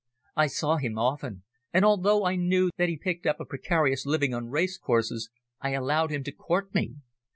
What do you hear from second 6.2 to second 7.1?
to court me.